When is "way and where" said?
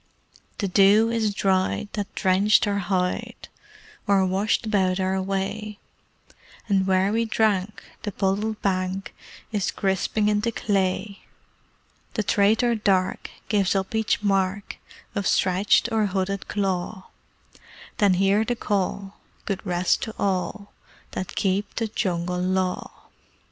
5.21-7.13